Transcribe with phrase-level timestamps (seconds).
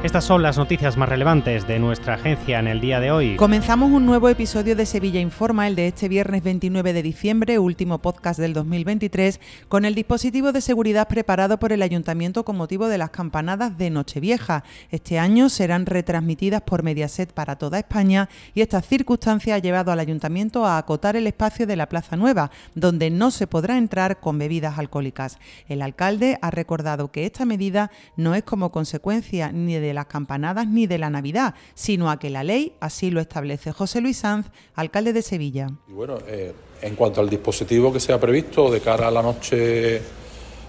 [0.00, 3.34] Estas son las noticias más relevantes de nuestra agencia en el día de hoy.
[3.34, 7.98] Comenzamos un nuevo episodio de Sevilla Informa, el de este viernes 29 de diciembre, último
[7.98, 12.96] podcast del 2023, con el dispositivo de seguridad preparado por el Ayuntamiento con motivo de
[12.96, 14.62] las campanadas de Nochevieja.
[14.92, 19.98] Este año serán retransmitidas por Mediaset para toda España y esta circunstancia ha llevado al
[19.98, 24.38] Ayuntamiento a acotar el espacio de la Plaza Nueva, donde no se podrá entrar con
[24.38, 25.40] bebidas alcohólicas.
[25.68, 30.06] El alcalde ha recordado que esta medida no es como consecuencia ni de de las
[30.06, 33.72] campanadas ni de la Navidad, sino a que la ley así lo establece.
[33.72, 35.68] José Luis Sanz, alcalde de Sevilla.
[35.88, 36.52] Bueno, eh,
[36.82, 40.00] en cuanto al dispositivo que se ha previsto de cara a la noche,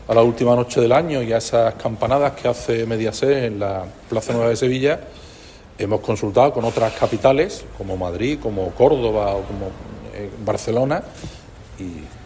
[0.08, 3.84] a la última noche del año y a esas campanadas que hace Mediaset en la
[4.10, 5.02] Plaza Nueva de Sevilla,
[5.78, 9.68] hemos consultado con otras capitales como Madrid, como Córdoba o como
[10.14, 11.04] eh, Barcelona
[11.78, 12.19] y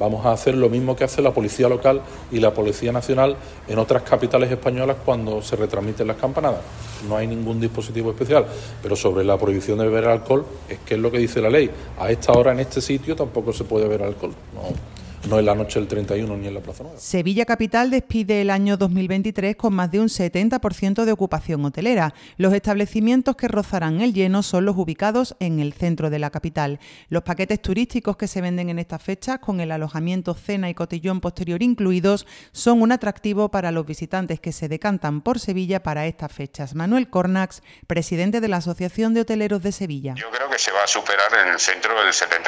[0.00, 2.00] Vamos a hacer lo mismo que hace la Policía Local
[2.32, 3.36] y la Policía Nacional
[3.68, 6.62] en otras capitales españolas cuando se retransmiten las campanadas.
[7.06, 8.46] No hay ningún dispositivo especial,
[8.82, 11.70] pero sobre la prohibición de beber alcohol, es que es lo que dice la ley.
[11.98, 14.32] A esta hora en este sitio tampoco se puede beber alcohol.
[14.54, 16.98] No, no en la noche del 31 ni en la Plaza Nueva.
[16.98, 22.14] Sevilla Capital despide el año 2023 con más de un 70% de ocupación hotelera.
[22.36, 26.80] Los establecimientos que rozarán el lleno son los ubicados en el centro de la capital.
[27.08, 31.20] Los paquetes turísticos que se venden en estas fechas, con el alojamiento, cena y cotillón
[31.20, 36.32] posterior incluidos, son un atractivo para los visitantes que se decantan por Sevilla para estas
[36.32, 36.74] fechas.
[36.74, 40.14] Manuel Cornax, presidente de la Asociación de Hoteleros de Sevilla.
[40.14, 42.42] Yo creo que se va a superar en el centro el 70%,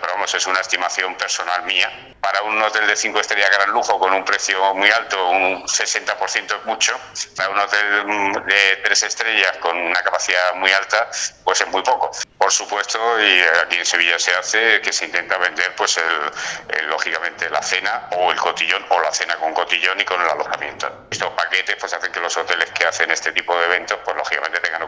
[0.00, 3.98] pero vamos, es una estimación personal mía para un hotel de 5 estrellas gran lujo
[3.98, 6.96] con un precio muy alto, un 60% es mucho.
[7.36, 11.10] Para un hotel de 3 estrellas con una capacidad muy alta,
[11.42, 12.12] pues es muy poco.
[12.38, 17.50] Por supuesto, y aquí en Sevilla se hace que se intenta vender, pues el, lógicamente
[17.50, 21.06] la cena o el cotillón o la cena con cotillón y con el alojamiento.
[21.10, 24.60] Estos paquetes pues hacen que los hoteles que hacen este tipo de eventos, pues lógicamente
[24.60, 24.81] tengan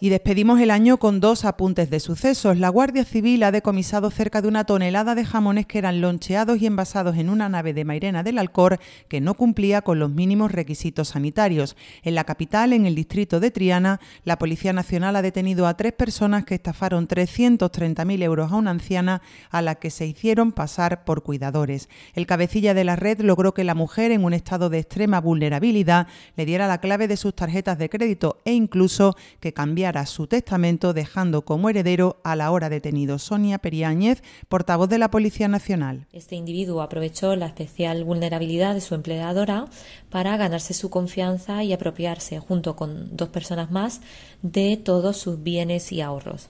[0.00, 2.58] Y despedimos el año con dos apuntes de sucesos.
[2.58, 6.66] La Guardia Civil ha decomisado cerca de una tonelada de jamones que eran lonche y
[6.66, 8.78] envasados en una nave de Mairena del Alcor
[9.08, 11.76] que no cumplía con los mínimos requisitos sanitarios.
[12.02, 15.92] En la capital, en el distrito de Triana, la Policía Nacional ha detenido a tres
[15.92, 19.20] personas que estafaron 330.000 euros a una anciana
[19.50, 21.88] a la que se hicieron pasar por cuidadores.
[22.14, 26.06] El cabecilla de la red logró que la mujer, en un estado de extrema vulnerabilidad,
[26.36, 29.01] le diera la clave de sus tarjetas de crédito e incluso
[29.40, 34.98] que cambiara su testamento dejando como heredero a la hora detenido Sonia Periáñez, portavoz de
[34.98, 36.06] la Policía Nacional.
[36.12, 39.66] Este individuo aprovechó la especial vulnerabilidad de su empleadora
[40.10, 44.00] para ganarse su confianza y apropiarse, junto con dos personas más,
[44.42, 46.48] de todos sus bienes y ahorros.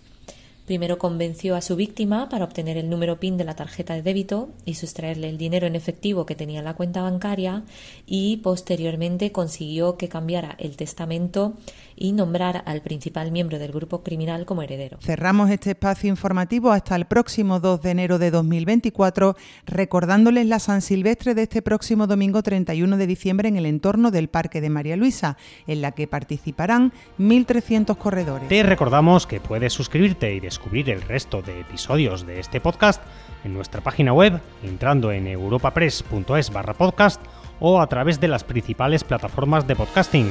[0.66, 4.50] Primero convenció a su víctima para obtener el número PIN de la tarjeta de débito
[4.64, 7.64] y sustraerle el dinero en efectivo que tenía en la cuenta bancaria
[8.06, 11.54] y posteriormente consiguió que cambiara el testamento
[11.96, 14.98] y nombrar al principal miembro del grupo criminal como heredero.
[15.00, 19.36] Cerramos este espacio informativo hasta el próximo 2 de enero de 2024
[19.66, 24.28] recordándoles la San Silvestre de este próximo domingo 31 de diciembre en el entorno del
[24.28, 25.36] Parque de María Luisa,
[25.66, 28.48] en la que participarán 1.300 corredores.
[28.48, 33.02] Te recordamos que puedes suscribirte y descubrir el resto de episodios de este podcast
[33.42, 37.24] en nuestra página web entrando en europapress.es barra podcast
[37.58, 40.30] o a través de las principales plataformas de podcasting